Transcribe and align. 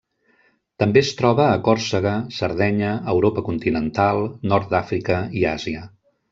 També 0.83 1.01
es 1.01 1.11
troba 1.19 1.45
a 1.49 1.59
Còrsega, 1.67 2.15
Sardenya, 2.39 2.95
Europa 3.15 3.45
continental, 3.53 4.25
nord 4.55 4.75
d'Àfrica 4.75 5.23
i 5.43 5.49
Àsia. 5.57 5.89